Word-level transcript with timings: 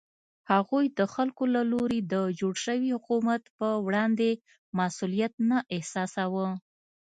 هغوی 0.51 0.85
د 0.97 0.99
خلکو 1.13 1.43
له 1.55 1.61
لوري 1.71 1.99
د 2.13 2.15
جوړ 2.39 2.53
شوي 2.65 2.89
حکومت 2.95 3.41
په 3.57 3.67
وړاندې 3.85 4.29
مسوولیت 4.77 5.33
نه 5.49 5.57
احساساوه. 5.75 6.47